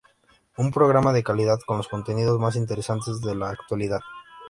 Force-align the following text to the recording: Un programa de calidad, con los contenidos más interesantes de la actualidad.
Un 0.57 0.71
programa 0.71 1.13
de 1.13 1.21
calidad, 1.21 1.59
con 1.63 1.77
los 1.77 1.87
contenidos 1.87 2.39
más 2.39 2.55
interesantes 2.55 3.21
de 3.21 3.35
la 3.35 3.51
actualidad. 3.51 3.99